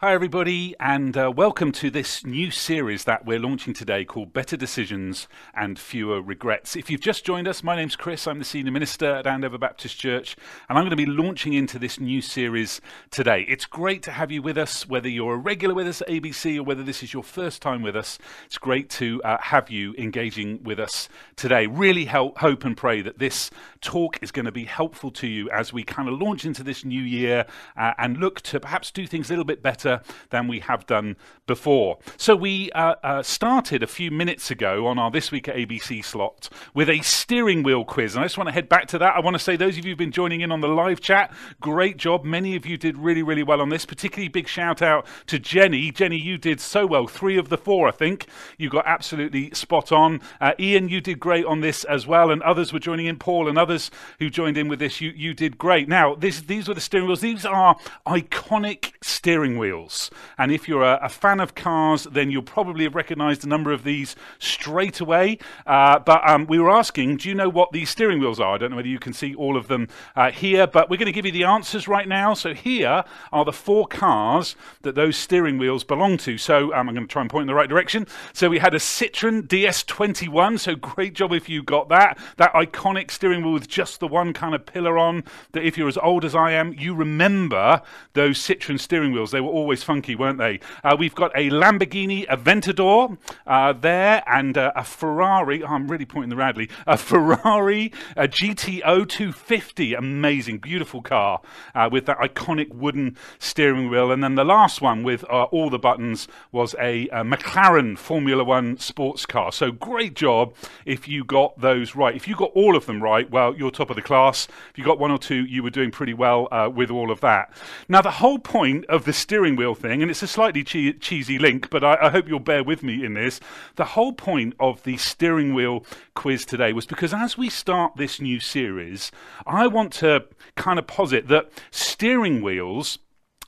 [0.00, 4.56] Hi, everybody, and uh, welcome to this new series that we're launching today called Better
[4.56, 6.74] Decisions and Fewer Regrets.
[6.74, 8.26] If you've just joined us, my name's Chris.
[8.26, 10.36] I'm the Senior Minister at Andover Baptist Church,
[10.68, 12.80] and I'm going to be launching into this new series
[13.12, 13.46] today.
[13.48, 16.58] It's great to have you with us, whether you're a regular with us at ABC
[16.58, 18.18] or whether this is your first time with us.
[18.46, 21.68] It's great to uh, have you engaging with us today.
[21.68, 23.48] Really help, hope and pray that this
[23.80, 26.84] talk is going to be helpful to you as we kind of launch into this
[26.84, 29.84] new year uh, and look to perhaps do things a little bit better
[30.30, 31.16] than we have done
[31.46, 31.98] before.
[32.16, 36.04] So we uh, uh, started a few minutes ago on our This Week at ABC
[36.04, 38.14] slot with a steering wheel quiz.
[38.14, 39.14] And I just want to head back to that.
[39.16, 41.32] I want to say, those of you who've been joining in on the live chat,
[41.60, 42.24] great job.
[42.24, 43.84] Many of you did really, really well on this.
[43.84, 45.90] Particularly big shout out to Jenny.
[45.90, 47.06] Jenny, you did so well.
[47.06, 48.26] Three of the four, I think.
[48.58, 50.20] You got absolutely spot on.
[50.40, 52.30] Uh, Ian, you did great on this as well.
[52.30, 53.18] And others were joining in.
[53.18, 55.88] Paul and others who joined in with this, you, you did great.
[55.88, 57.20] Now, this, these were the steering wheels.
[57.20, 60.10] These are iconic steering wheels wheels.
[60.38, 63.72] And if you're a, a, fan of cars, then you'll probably have recognized a number
[63.72, 65.38] of these straight away.
[65.66, 68.54] Uh, but um, we were asking, do you know what these steering wheels are?
[68.54, 71.06] I don't know whether you can see all of them uh, here, but we're going
[71.06, 72.34] to give you the answers right now.
[72.34, 76.38] So here are the four cars that those steering wheels belong to.
[76.38, 78.06] So um, I'm going to try and point in the right direction.
[78.32, 80.60] So we had a Citroen DS21.
[80.60, 82.18] So great job if you got that.
[82.36, 85.24] That iconic steering wheel with just the one kind of pillar on.
[85.52, 89.30] That if you're as old as I am, you remember those Citroen steering wheels.
[89.30, 90.60] They were always always funky, weren't they?
[90.82, 95.62] Uh, we've got a Lamborghini Aventador uh, there and uh, a Ferrari.
[95.62, 96.68] Oh, I'm really pointing the Radley.
[96.86, 99.94] A Ferrari a GTO 250.
[99.94, 101.40] Amazing, beautiful car
[101.74, 104.12] uh, with that iconic wooden steering wheel.
[104.12, 108.44] And then the last one with uh, all the buttons was a, a McLaren Formula
[108.44, 109.50] One sports car.
[109.50, 112.14] So great job if you got those right.
[112.14, 114.46] If you got all of them right, well, you're top of the class.
[114.70, 117.22] If you got one or two, you were doing pretty well uh, with all of
[117.22, 117.50] that.
[117.88, 120.92] Now, the whole point of the steering wheel wheel thing, and it's a slightly che-
[120.92, 123.40] cheesy link, but I, I hope you'll bear with me in this.
[123.76, 125.84] The whole point of the steering wheel
[126.14, 129.10] quiz today was because as we start this new series,
[129.46, 130.26] I want to
[130.56, 132.98] kind of posit that steering wheels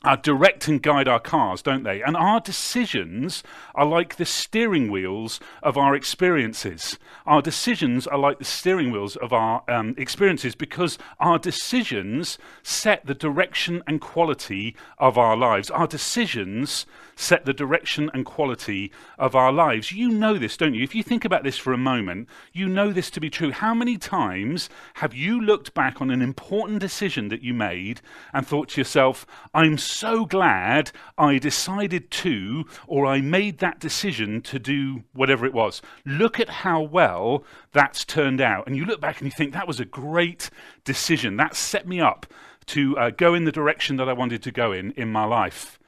[0.06, 2.00] uh, direct and guide our cars, don't they?
[2.00, 3.42] And our decisions
[3.74, 6.96] are like the steering wheels of our experiences.
[7.26, 13.04] Our decisions are like the steering wheels of our um, experiences because our decisions set
[13.04, 15.70] the direction and quality of our lives.
[15.70, 19.90] Our decisions set the direction and quality of our lives.
[19.90, 20.84] You know this, don't you?
[20.84, 23.50] If you think about this for a moment, you know this to be true.
[23.50, 28.02] How many times have you looked back on an important decision that you made
[28.32, 34.58] and thought to yourself, I'm glad I decided to, or I made that decision to
[34.58, 35.82] do whatever it was?
[36.04, 38.66] Look at how well that's turned out.
[38.66, 40.50] And you look back and you think, that was a great
[40.84, 41.36] decision.
[41.36, 42.26] That set me up
[42.66, 45.78] to uh, go in the direction that I wanted to go in in my life.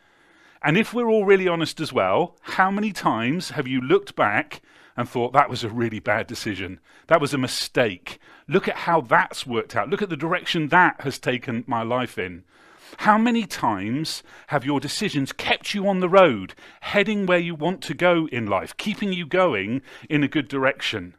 [0.62, 4.60] And if we're all really honest as well, how many times have you looked back
[4.96, 6.80] and thought that was a really bad decision?
[7.06, 8.18] That was a mistake.
[8.48, 9.88] Look at how that's worked out.
[9.88, 12.44] Look at the direction that has taken my life in.
[12.96, 17.82] How many times have your decisions kept you on the road, heading where you want
[17.82, 21.14] to go in life, keeping you going in a good direction?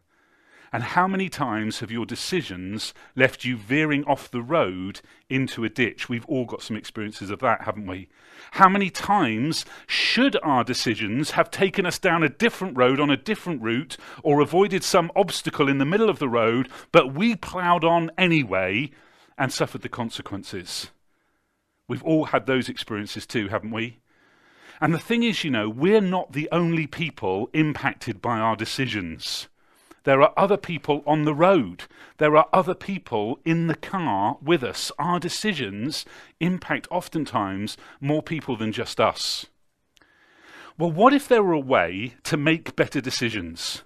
[0.72, 5.70] And how many times have your decisions left you veering off the road into a
[5.70, 6.10] ditch?
[6.10, 8.08] We've all got some experiences of that, haven't we?
[8.52, 13.18] How many times should our decisions have taken us down a different road on a
[13.18, 17.84] different route or avoided some obstacle in the middle of the road, but we ploughed
[17.84, 18.92] on anyway
[19.38, 20.92] and suffered the consequences?
[21.90, 23.98] We've all had those experiences too, haven't we?
[24.80, 29.50] And the thing is, you know, we're not the only people impacted by our decisions.
[30.04, 31.84] There are other people on the road.
[32.18, 34.92] There are other people in the car with us.
[34.98, 36.06] Our decisions
[36.40, 39.48] impact oftentimes more people than just us.
[40.78, 43.84] Well, what if there were a way to make better decisions?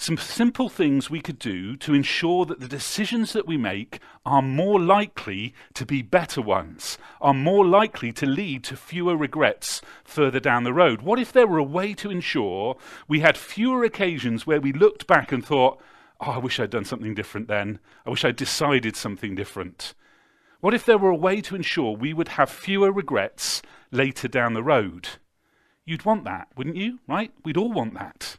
[0.00, 4.40] Some simple things we could do to ensure that the decisions that we make are
[4.40, 10.40] more likely to be better ones, are more likely to lead to fewer regrets further
[10.40, 11.02] down the road.
[11.02, 15.06] What if there were a way to ensure we had fewer occasions where we looked
[15.06, 15.78] back and thought,
[16.18, 17.78] oh, I wish I'd done something different then.
[18.06, 19.92] I wish I'd decided something different.
[20.60, 23.60] What if there were a way to ensure we would have fewer regrets
[23.90, 25.08] later down the road?
[25.84, 27.00] You'd want that, wouldn't you?
[27.06, 27.32] Right?
[27.44, 28.38] We'd all want that.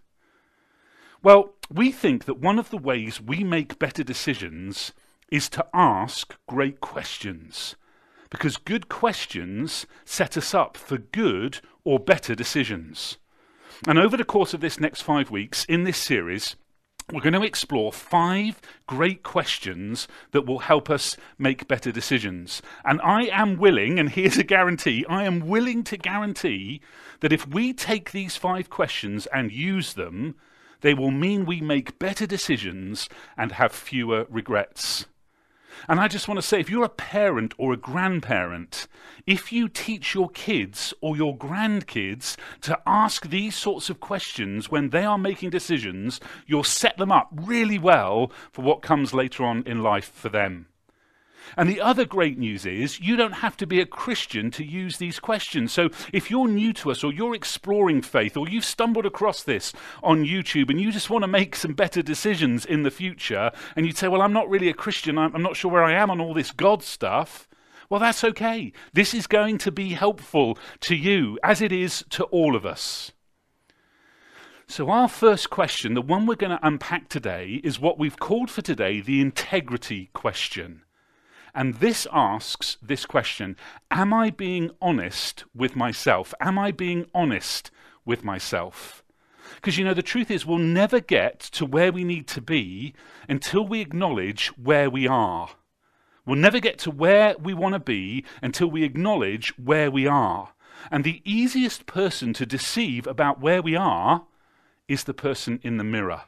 [1.24, 4.92] Well, we think that one of the ways we make better decisions
[5.32, 7.76] is to ask great questions.
[8.32, 13.18] Because good questions set us up for good or better decisions.
[13.88, 16.56] And over the course of this next five weeks in this series,
[17.12, 22.62] we're going to explore five great questions that will help us make better decisions.
[22.86, 26.82] And I am willing, and here's a guarantee I am willing to guarantee
[27.20, 30.36] that if we take these five questions and use them,
[30.82, 33.08] they will mean we make better decisions
[33.38, 35.06] and have fewer regrets.
[35.88, 38.88] And I just want to say if you're a parent or a grandparent,
[39.26, 44.90] if you teach your kids or your grandkids to ask these sorts of questions when
[44.90, 49.64] they are making decisions, you'll set them up really well for what comes later on
[49.66, 50.68] in life for them.
[51.58, 54.98] And the other great news is you don't have to be a Christian to use
[54.98, 55.72] these questions.
[55.72, 59.74] So if you're new to us or you're exploring faith or you've stumbled across this
[60.04, 63.86] on YouTube and you just want to make some better decisions in the future and
[63.86, 66.22] you'd say, well, I'm not really a Christian, I'm, not sure where I am on
[66.22, 67.48] all this God stuff.
[67.90, 68.72] Well, that's okay.
[68.94, 73.12] This is going to be helpful to you as it is to all of us.
[74.68, 78.50] So, our first question, the one we're going to unpack today, is what we've called
[78.50, 80.84] for today the integrity question.
[81.54, 83.58] And this asks this question
[83.90, 86.34] Am I being honest with myself?
[86.40, 87.72] Am I being honest
[88.06, 89.04] with myself?
[89.56, 92.94] Because you know, the truth is, we'll never get to where we need to be
[93.28, 95.50] until we acknowledge where we are.
[96.26, 100.54] We'll never get to where we want to be until we acknowledge where we are.
[100.90, 104.26] And the easiest person to deceive about where we are
[104.88, 106.24] is the person in the mirror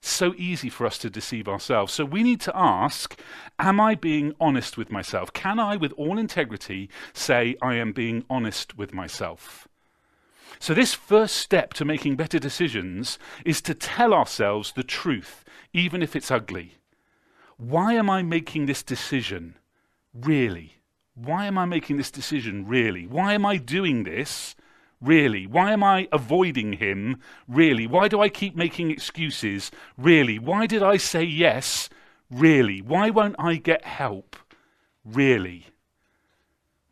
[0.00, 1.92] so easy for us to deceive ourselves.
[1.92, 3.18] So we need to ask
[3.58, 5.32] Am I being honest with myself?
[5.32, 9.66] Can I, with all integrity, say I am being honest with myself?
[10.60, 16.02] So, this first step to making better decisions is to tell ourselves the truth, even
[16.02, 16.74] if it's ugly.
[17.56, 19.56] Why am I making this decision?
[20.14, 20.76] Really?
[21.14, 22.66] Why am I making this decision?
[22.66, 23.06] Really?
[23.06, 24.54] Why am I doing this?
[25.00, 25.46] Really?
[25.46, 27.20] Why am I avoiding him?
[27.46, 27.86] Really?
[27.86, 29.70] Why do I keep making excuses?
[29.96, 30.38] Really?
[30.38, 31.88] Why did I say yes?
[32.30, 32.82] Really?
[32.82, 34.36] Why won't I get help?
[35.04, 35.66] Really?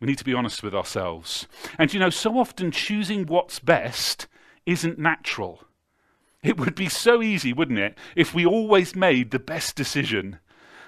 [0.00, 1.48] We need to be honest with ourselves.
[1.78, 4.28] And you know, so often choosing what's best
[4.66, 5.64] isn't natural.
[6.42, 10.38] It would be so easy, wouldn't it, if we always made the best decision.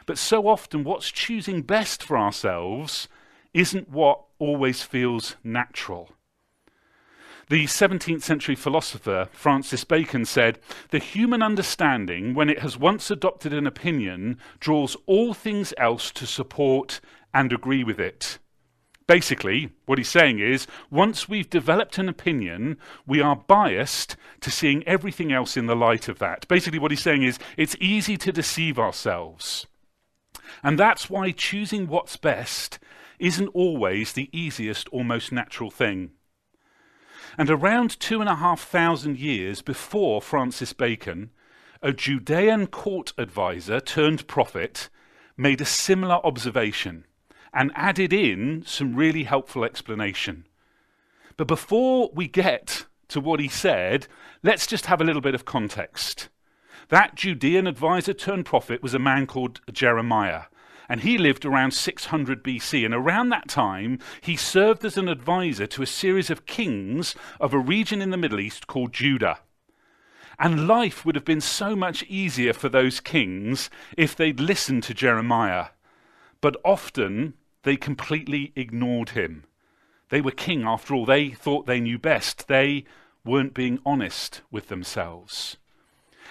[0.07, 3.09] But so often, what's choosing best for ourselves
[3.53, 6.11] isn't what always feels natural.
[7.51, 10.59] The 17th century philosopher Francis Bacon said,
[10.91, 16.27] The human understanding, when it has once adopted an opinion, draws all things else to
[16.27, 17.01] support
[17.33, 18.39] and agree with it.
[19.07, 24.87] Basically, what he's saying is, once we've developed an opinion, we are biased to seeing
[24.87, 26.47] everything else in the light of that.
[26.49, 29.67] Basically, what he's saying is, it's easy to deceive ourselves.
[30.63, 32.79] And that's why choosing what's best
[33.19, 36.11] isn't always the easiest or most natural thing.
[37.39, 41.31] And around two and a half thousand years before Francis Bacon,
[41.81, 44.89] a Judean court advisor turned prophet
[45.37, 47.05] made a similar observation
[47.55, 50.47] and added in some really helpful explanation.
[51.37, 54.09] But before we get to what he said,
[54.43, 56.31] let's just have a little bit of context.
[56.89, 60.47] That Judean advisor turned prophet was a man called Jeremiah,
[60.89, 62.85] and he lived around 600 BC.
[62.85, 67.53] And around that time, he served as an advisor to a series of kings of
[67.53, 69.41] a region in the Middle East called Judah.
[70.39, 74.95] And life would have been so much easier for those kings if they'd listened to
[74.95, 75.67] Jeremiah.
[76.41, 79.45] But often they completely ignored him.
[80.11, 81.05] They were king after all.
[81.05, 82.49] They thought they knew best.
[82.49, 82.85] They
[83.25, 85.57] weren't being honest with themselves.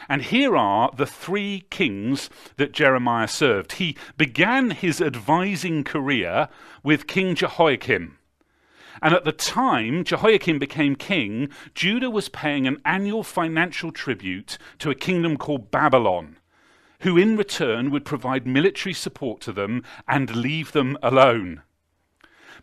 [0.09, 3.73] And here are the three kings that Jeremiah served.
[3.73, 6.49] He began his advising career
[6.83, 8.17] with King Jehoiakim.
[9.01, 14.89] And at the time Jehoiakim became king, Judah was paying an annual financial tribute to
[14.89, 16.37] a kingdom called Babylon,
[17.01, 21.61] who in return would provide military support to them and leave them alone.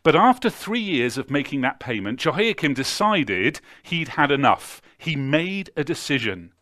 [0.03, 4.83] But after three years of making that payment, Jehoiakim decided he'd had enough.
[4.99, 6.53] He made a decision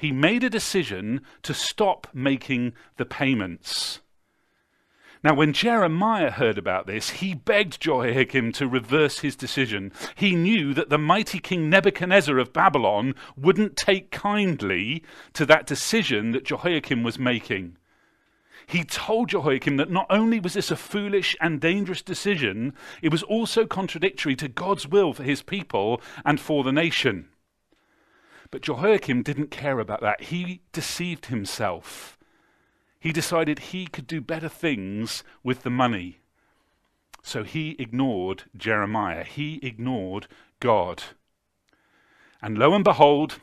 [0.00, 4.00] he made a decision to stop making the payments.
[5.22, 9.92] Now, when Jeremiah heard about this, he begged Jehoiakim to reverse his decision.
[10.14, 15.04] He knew that the mighty king Nebuchadnezzar of Babylon wouldn't take kindly
[15.34, 17.76] to that decision that Jehoiakim was making.
[18.66, 23.22] He told Jehoiakim that not only was this a foolish and dangerous decision, it was
[23.24, 27.28] also contradictory to God's will for his people and for the nation.
[28.50, 30.24] But Jehoiakim didn't care about that.
[30.24, 32.18] He deceived himself.
[32.98, 36.18] He decided he could do better things with the money.
[37.22, 39.24] So he ignored Jeremiah.
[39.24, 40.26] He ignored
[40.58, 41.02] God.
[42.42, 43.38] And lo and behold,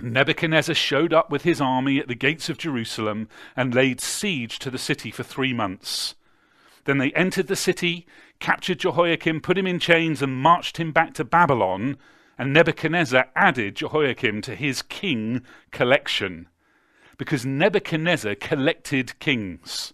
[0.00, 4.70] Nebuchadnezzar showed up with his army at the gates of Jerusalem and laid siege to
[4.70, 6.14] the city for three months.
[6.84, 8.06] Then they entered the city,
[8.40, 11.96] captured Jehoiakim, put him in chains, and marched him back to Babylon.
[12.38, 16.48] And Nebuchadnezzar added Jehoiakim to his king collection.
[17.18, 19.92] Because Nebuchadnezzar collected kings.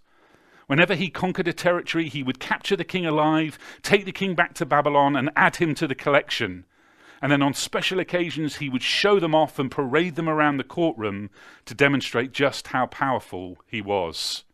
[0.66, 4.54] Whenever he conquered a territory, he would capture the king alive, take the king back
[4.54, 6.64] to Babylon, and add him to the collection.
[7.20, 10.64] And then on special occasions, he would show them off and parade them around the
[10.64, 11.30] courtroom
[11.64, 14.44] to demonstrate just how powerful he was.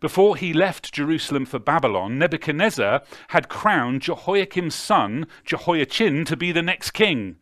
[0.00, 6.62] Before he left Jerusalem for Babylon, Nebuchadnezzar had crowned Jehoiakim's son, Jehoiachin, to be the
[6.62, 7.36] next king.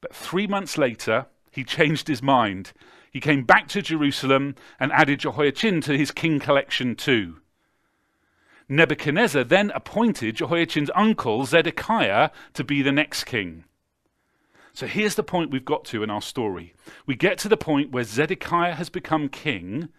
[0.00, 2.72] But three months later, he changed his mind.
[3.10, 7.36] He came back to Jerusalem and added Jehoiachin to his king collection too.
[8.68, 13.64] Nebuchadnezzar then appointed Jehoiachin's uncle Zedekiah to be the next king.
[14.72, 16.74] So here's the point we've got to in our story.
[17.04, 19.90] We get to the point where Zedekiah has become king,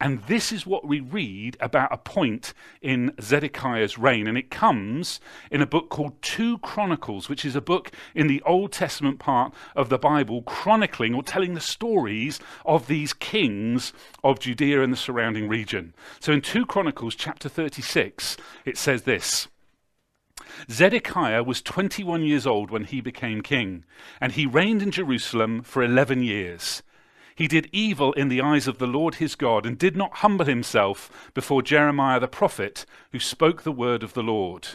[0.00, 4.26] and this is what we read about a point in Zedekiah's reign.
[4.26, 8.42] And it comes in a book called 2 Chronicles, which is a book in the
[8.42, 13.92] Old Testament part of the Bible, chronicling or telling the stories of these kings
[14.22, 15.94] of Judea and the surrounding region.
[16.20, 19.48] So in 2 Chronicles, chapter 36, it says this.
[20.70, 23.84] Zedekiah was 21 years old when he became king,
[24.20, 26.82] and he reigned in Jerusalem for 11 years.
[27.38, 30.46] He did evil in the eyes of the Lord his God, and did not humble
[30.46, 34.70] himself before Jeremiah the prophet, who spoke the word of the Lord.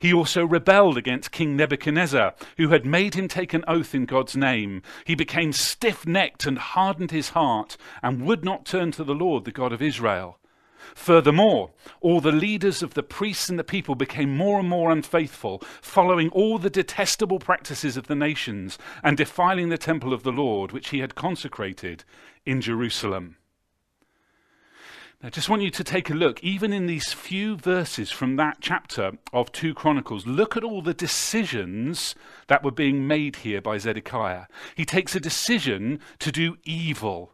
[0.00, 4.34] He also rebelled against King Nebuchadnezzar, who had made him take an oath in God's
[4.34, 4.80] name.
[5.04, 9.44] He became stiff necked and hardened his heart, and would not turn to the Lord,
[9.44, 10.38] the God of Israel.
[10.94, 15.62] Furthermore, all the leaders of the priests and the people became more and more unfaithful,
[15.80, 20.72] following all the detestable practices of the nations and defiling the temple of the Lord,
[20.72, 22.04] which he had consecrated
[22.44, 23.36] in Jerusalem.
[25.22, 28.58] I just want you to take a look, even in these few verses from that
[28.60, 32.14] chapter of 2 Chronicles, look at all the decisions
[32.48, 34.44] that were being made here by Zedekiah.
[34.74, 37.33] He takes a decision to do evil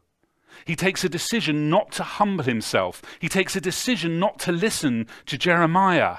[0.64, 3.02] he takes a decision not to humble himself.
[3.18, 6.18] He takes a decision not to listen to Jeremiah.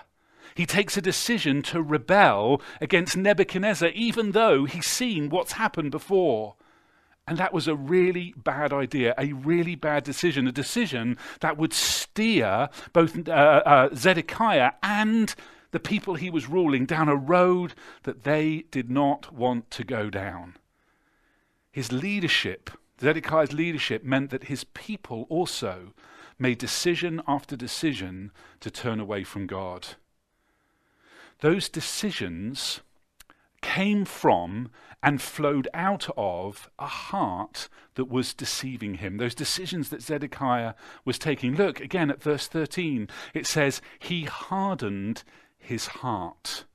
[0.56, 6.56] He takes a decision to rebel against Nebuchadnezzar, even though he's seen what's happened before.
[7.28, 11.72] And that was a really bad idea, a really bad decision, a decision that would
[11.72, 15.34] steer both uh, uh, Zedekiah and
[15.72, 20.10] the people he was ruling down a road that they did not want to go
[20.10, 20.58] down.
[21.72, 22.70] His leadership
[23.01, 25.93] Zedekiah's leadership meant that his people also
[26.38, 29.88] made decision after decision to turn away from God.
[31.39, 32.81] Those decisions
[33.62, 34.70] came from
[35.03, 39.17] and flowed out of a heart that was deceiving him.
[39.17, 41.55] Those decisions that Zedekiah was taking.
[41.55, 43.10] Look again at verse 13.
[43.34, 45.24] It says, He hardened
[45.58, 46.65] his heart.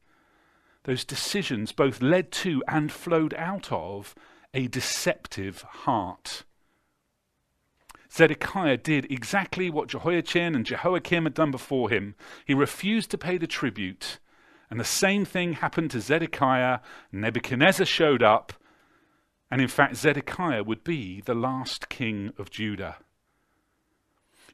[0.85, 4.15] Those decisions both led to and flowed out of
[4.57, 6.45] a deceptive heart.
[8.11, 12.15] Zedekiah did exactly what Jehoiachin and Jehoiakim had done before him.
[12.47, 14.19] He refused to pay the tribute.
[14.71, 16.79] And the same thing happened to Zedekiah.
[17.13, 18.55] Nebuchadnezzar showed up.
[19.51, 22.97] And in fact, Zedekiah would be the last king of Judah.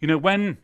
[0.00, 0.58] You know, when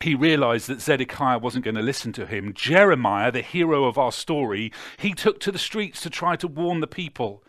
[0.00, 4.10] he realized that Zedekiah wasn't going to listen to him, Jeremiah, the hero of our
[4.10, 7.44] story, he took to the streets to try to warn the people.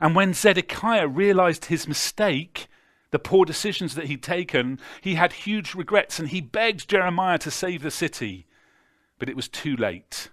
[0.00, 2.66] And when Zedekiah realized his mistake,
[3.10, 7.50] the poor decisions that he'd taken, he had huge regrets and he begged Jeremiah to
[7.50, 8.46] save the city.
[9.18, 10.30] But it was too late.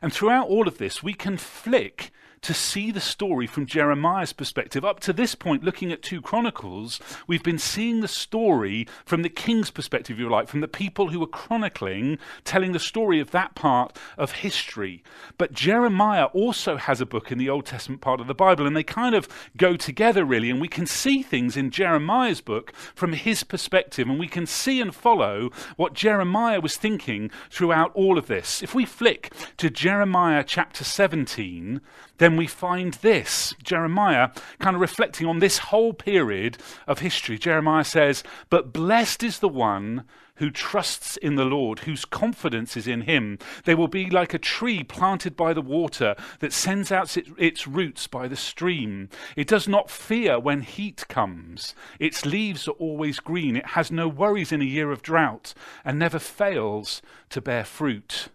[0.00, 2.10] And throughout all of this, we can flick
[2.42, 4.84] to see the story from Jeremiah's perspective.
[4.84, 9.28] Up to this point, looking at 2 Chronicles, we've been seeing the story from the
[9.28, 13.30] king's perspective, if you like, from the people who were chronicling, telling the story of
[13.30, 15.02] that part of history.
[15.38, 18.76] But Jeremiah also has a book in the Old Testament part of the Bible, and
[18.76, 20.50] they kind of go together, really.
[20.50, 24.80] And we can see things in Jeremiah's book from his perspective, and we can see
[24.80, 28.62] and follow what Jeremiah was thinking throughout all of this.
[28.62, 31.80] If we flick to Jeremiah chapter 17,
[32.18, 37.38] then we find this Jeremiah kind of reflecting on this whole period of history.
[37.38, 40.04] Jeremiah says, But blessed is the one
[40.36, 43.38] who trusts in the Lord, whose confidence is in him.
[43.64, 48.06] They will be like a tree planted by the water that sends out its, roots
[48.06, 49.08] by the stream.
[49.36, 51.74] It does not fear when heat comes.
[52.00, 53.56] Its leaves are always green.
[53.56, 55.54] It has no worries in a year of drought
[55.84, 58.28] and never fails to bear fruit.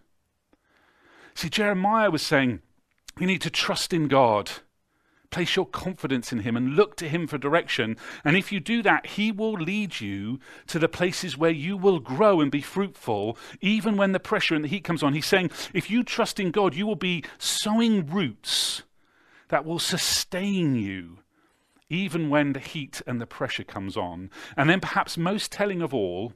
[1.34, 2.62] See, Jeremiah was saying,
[3.18, 4.50] we need to trust in God
[5.30, 7.98] Place your confidence in Him and look to Him for direction.
[8.24, 12.00] And if you do that, He will lead you to the places where you will
[12.00, 15.12] grow and be fruitful, even when the pressure and the heat comes on.
[15.12, 18.84] He's saying, if you trust in God, you will be sowing roots
[19.48, 21.18] that will sustain you,
[21.90, 24.30] even when the heat and the pressure comes on.
[24.56, 26.32] And then, perhaps most telling of all,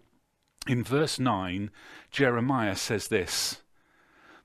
[0.66, 1.70] in verse 9,
[2.10, 3.62] Jeremiah says this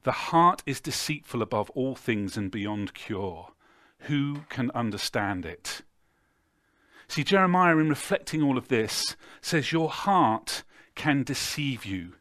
[0.08, 3.50] The heart is deceitful above all things and beyond cure.
[4.04, 5.82] Who can understand it?
[7.10, 10.64] See, Jeremiah, in reflecting all of this, says your heart
[10.96, 12.14] can deceive you.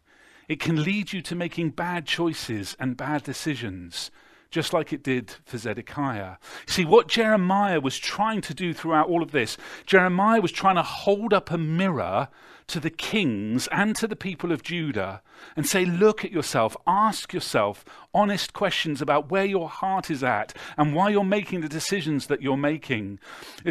[0.48, 4.10] It can lead you to making bad choices and bad decisions,
[4.50, 6.36] just like it did for Zedekiah.
[6.66, 10.82] See, what Jeremiah was trying to do throughout all of this, Jeremiah was trying to
[10.82, 12.28] hold up a mirror
[12.68, 15.22] to the kings and to the people of Judah
[15.54, 20.56] and say, Look at yourself, ask yourself honest questions about where your heart is at
[20.76, 23.18] and why you're making the decisions that you're making.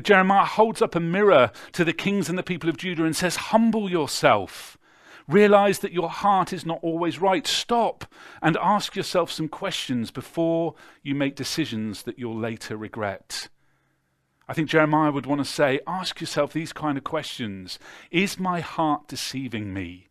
[0.01, 3.35] Jeremiah holds up a mirror to the kings and the people of Judah and says,
[3.35, 4.77] Humble yourself.
[5.27, 7.47] Realize that your heart is not always right.
[7.47, 8.05] Stop
[8.41, 13.49] and ask yourself some questions before you make decisions that you'll later regret.
[14.47, 17.79] I think Jeremiah would want to say, ask yourself these kind of questions.
[18.11, 20.09] Is my heart deceiving me?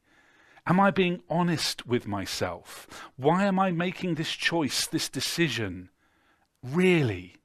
[0.66, 2.88] Am I being honest with myself?
[3.16, 5.90] Why am I making this choice, this decision?
[6.62, 7.36] Really?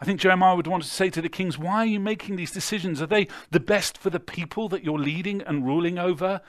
[0.00, 2.52] I think Jeremiah would want to say to the kings, Why are you making these
[2.52, 3.02] decisions?
[3.02, 6.40] Are they the best for the people that you're leading and ruling over?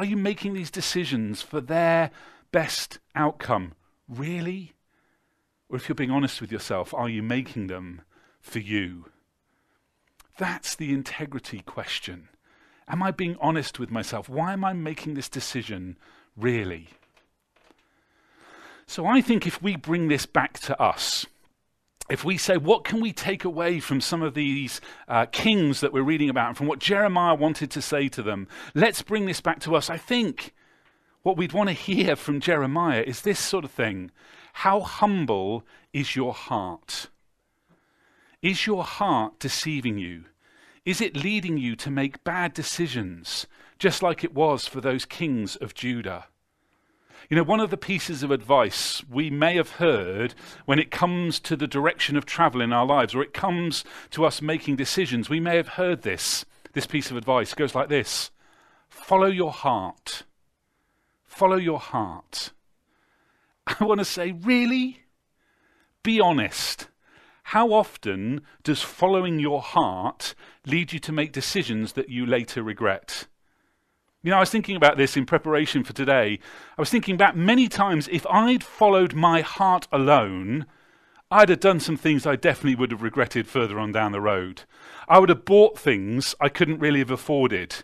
[0.00, 2.10] Are you making these decisions for their
[2.52, 3.74] best outcome?
[4.08, 4.72] Really?
[5.68, 8.00] Or if you're being honest with yourself, are you making them
[8.40, 9.10] for you?
[10.38, 12.30] That's the integrity question.
[12.88, 14.26] Am I being honest with myself?
[14.26, 15.98] Why am I making this decision
[16.34, 16.88] really?
[18.86, 21.26] So I think if we bring this back to us,
[22.10, 25.92] if we say, what can we take away from some of these uh, kings that
[25.92, 29.40] we're reading about and from what Jeremiah wanted to say to them, let's bring this
[29.40, 29.88] back to us.
[29.88, 30.52] I think
[31.22, 34.10] what we'd want to hear from Jeremiah is this sort of thing
[34.54, 37.08] How humble is your heart?
[38.42, 40.24] Is your heart deceiving you?
[40.84, 43.46] Is it leading you to make bad decisions,
[43.78, 46.26] just like it was for those kings of Judah?
[47.30, 51.38] You know, one of the pieces of advice we may have heard when it comes
[51.40, 55.30] to the direction of travel in our lives, or it comes to us making decisions,
[55.30, 56.44] we may have heard this.
[56.72, 58.32] This piece of advice goes like this
[58.88, 60.24] Follow your heart.
[61.22, 62.50] Follow your heart.
[63.68, 65.04] I want to say, really?
[66.02, 66.88] Be honest.
[67.44, 70.34] How often does following your heart
[70.66, 73.28] lead you to make decisions that you later regret?
[74.22, 76.40] You know, I was thinking about this in preparation for today.
[76.76, 80.66] I was thinking back many times if I'd followed my heart alone,
[81.30, 84.64] I'd have done some things I definitely would have regretted further on down the road.
[85.08, 87.76] I would have bought things I couldn't really have afforded.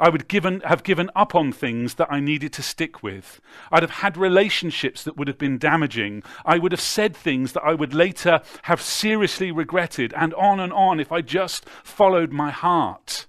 [0.00, 3.42] I would given, have given up on things that I needed to stick with.
[3.70, 6.22] I'd have had relationships that would have been damaging.
[6.46, 10.72] I would have said things that I would later have seriously regretted, and on and
[10.72, 13.26] on if I just followed my heart.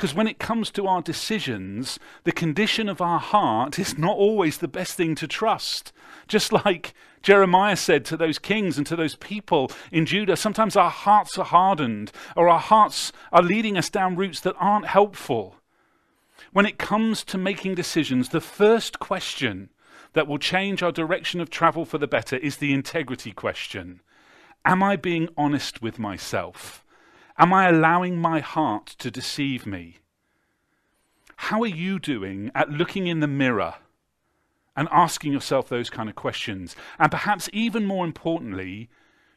[0.00, 4.56] Because when it comes to our decisions, the condition of our heart is not always
[4.56, 5.92] the best thing to trust.
[6.26, 10.88] Just like Jeremiah said to those kings and to those people in Judah, sometimes our
[10.88, 15.56] hearts are hardened or our hearts are leading us down routes that aren't helpful.
[16.54, 19.68] When it comes to making decisions, the first question
[20.14, 24.00] that will change our direction of travel for the better is the integrity question.
[24.64, 26.86] Am I being honest with myself?
[27.40, 30.00] Am I allowing my heart to deceive me?
[31.36, 33.76] How are you doing at looking in the mirror
[34.76, 36.76] and asking yourself those kind of questions?
[36.98, 38.90] And perhaps even more importantly,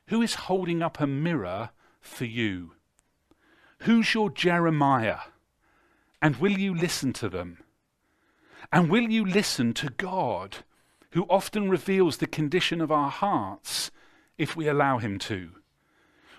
[0.07, 1.69] who is holding up a mirror
[2.01, 2.73] for you?
[3.79, 5.19] Who's your Jeremiah?
[6.21, 7.63] And will you listen to them?
[8.69, 10.57] And will you listen to God,
[11.11, 13.91] who often reveals the condition of our hearts
[14.37, 15.51] if we allow Him to?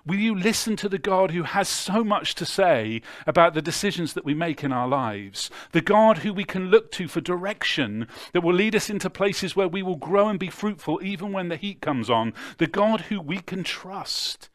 [0.06, 4.12] Will you listen to the God who has so much to say about the decisions
[4.12, 5.50] that we make in our lives?
[5.72, 9.56] The God who we can look to for direction that will lead us into places
[9.56, 12.34] where we will grow and be fruitful even when the heat comes on.
[12.58, 14.50] The God who we can trust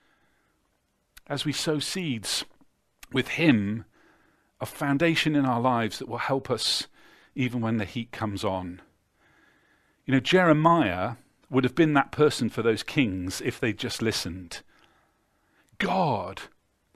[1.25, 2.45] as we sow seeds
[3.11, 3.85] with Him,
[4.61, 6.87] a foundation in our lives that will help us
[7.33, 8.81] even when the heat comes on.
[10.05, 11.13] You know, Jeremiah
[11.49, 14.61] would have been that person for those kings if they'd just listened.
[15.79, 16.43] God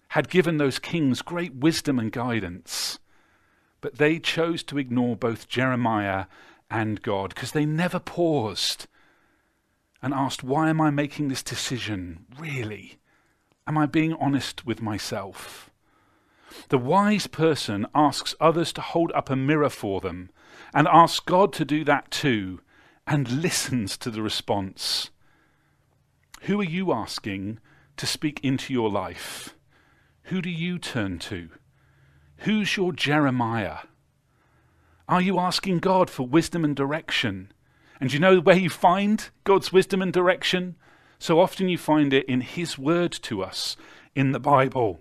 [0.10, 3.00] had given those kings great wisdom and guidance,
[3.82, 6.26] but they chose to ignore both Jeremiah
[6.69, 8.88] and God because they never paused
[10.02, 12.26] and asked, Why am I making this decision?
[12.38, 13.00] Really?
[13.65, 15.72] Am I being honest with myself?
[16.69, 20.30] The wise person asks others to hold up a mirror for them
[20.74, 22.62] and asks God to do that too
[23.08, 25.10] and listens to the response.
[26.43, 27.60] Who are you asking
[27.97, 29.56] to speak into your life?
[30.23, 31.49] Who do you turn to?
[32.38, 33.79] Who's your Jeremiah?
[35.08, 37.51] Are you asking God for wisdom and direction?
[37.99, 40.75] And you know where you find God's wisdom and direction?
[41.19, 43.77] So often you find it in His word to us
[44.15, 44.99] in the Bible.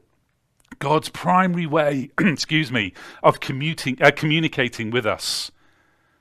[0.78, 5.50] God's primary way, excuse me, of commuting, uh, communicating with us.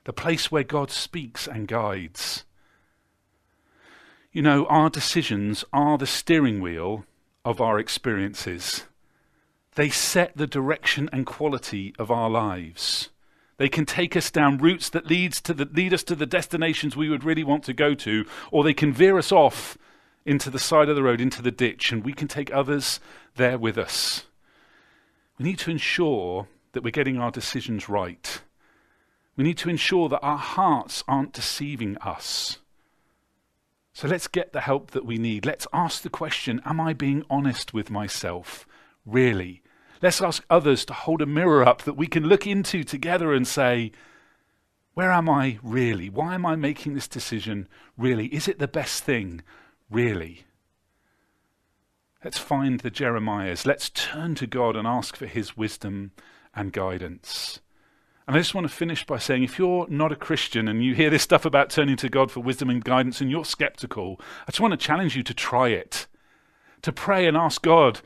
[0.04, 2.44] The place where God speaks and guides.
[4.32, 7.04] You know, our decisions are the steering wheel
[7.44, 8.84] of our experiences.
[9.74, 13.10] They set the direction and quality of our lives.
[13.58, 16.96] They can take us down routes that leads to the, lead us to the destinations
[16.96, 19.76] we would really want to go to, or they can veer us off
[20.24, 23.00] into the side of the road, into the ditch, and we can take others
[23.36, 24.24] there with us.
[25.38, 28.40] We need to ensure that we're getting our decisions right.
[29.36, 32.58] We need to ensure that our hearts aren't deceiving us.
[33.92, 35.44] So let's get the help that we need.
[35.44, 38.66] Let's ask the question Am I being honest with myself?
[39.04, 39.62] Really?
[40.00, 43.46] Let's ask others to hold a mirror up that we can look into together and
[43.46, 43.92] say,
[44.94, 46.08] Where am I really?
[46.08, 48.26] Why am I making this decision really?
[48.26, 49.42] Is it the best thing
[49.90, 50.44] really?
[52.24, 53.66] Let's find the Jeremiahs.
[53.66, 56.12] Let's turn to God and ask for his wisdom
[56.54, 57.60] and guidance.
[58.26, 60.94] And I just want to finish by saying if you're not a Christian and you
[60.94, 64.52] hear this stuff about turning to God for wisdom and guidance and you're skeptical, I
[64.52, 66.06] just want to challenge you to try it.
[66.82, 68.00] To pray and ask God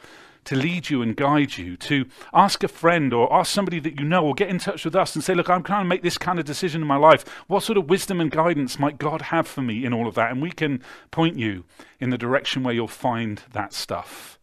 [0.47, 4.07] to lead you and guide you, to ask a friend or ask somebody that you
[4.07, 6.19] know or get in touch with us and say, Look, I'm trying to make this
[6.19, 7.25] kind of decision in my life.
[7.49, 10.31] What sort of wisdom and guidance might God have for me in all of that?
[10.31, 11.65] And we can point you
[12.01, 14.39] in the direction where you'll find that stuff.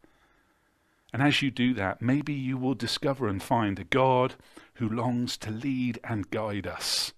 [1.13, 4.34] And as you do that, maybe you will discover and find a God
[4.76, 7.13] who longs to lead and guide us,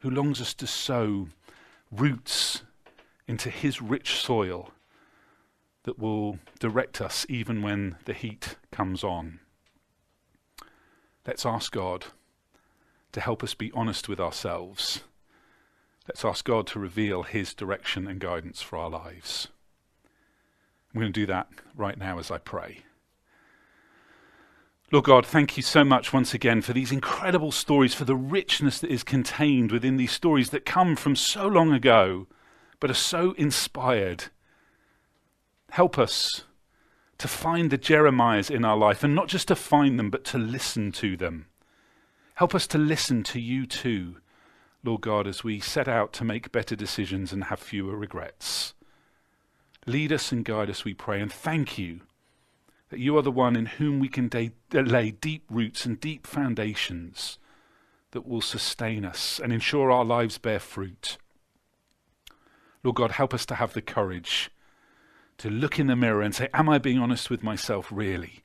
[0.00, 1.28] who longs us to sow
[1.92, 2.64] roots
[3.28, 4.72] into his rich soil
[5.84, 9.38] that will direct us even when the heat comes on.
[11.26, 12.06] Let's ask God
[13.12, 15.02] to help us be honest with ourselves.
[16.08, 19.48] Let's ask God to reveal His direction and guidance for our lives.
[20.92, 22.80] I'm going to do that right now as I pray.
[24.92, 28.78] Lord God, thank you so much once again for these incredible stories, for the richness
[28.78, 32.26] that is contained within these stories that come from so long ago,
[32.78, 34.26] but are so inspired
[35.70, 36.44] Help us
[37.16, 40.36] to find the Jeremiahs in our life, and not just to find them, but to
[40.36, 41.46] listen to them.
[42.34, 44.16] Help us to listen to you too,
[44.84, 48.74] Lord God, as we set out to make better decisions and have fewer regrets.
[49.86, 52.02] Lead us and guide us, we pray, and thank you
[52.92, 56.26] that you are the one in whom we can de- lay deep roots and deep
[56.26, 57.38] foundations
[58.10, 61.16] that will sustain us and ensure our lives bear fruit.
[62.84, 64.50] Lord God, help us to have the courage
[65.38, 68.44] to look in the mirror and say, Am I being honest with myself really?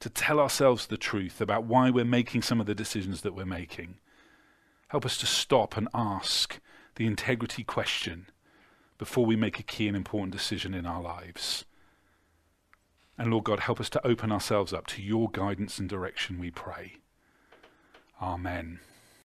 [0.00, 3.46] To tell ourselves the truth about why we're making some of the decisions that we're
[3.46, 3.98] making.
[4.88, 6.58] Help us to stop and ask
[6.96, 8.26] the integrity question
[8.98, 11.64] before we make a key and important decision in our lives.
[13.16, 16.50] And Lord God, help us to open ourselves up to your guidance and direction, we
[16.50, 16.94] pray.
[18.20, 18.80] Amen.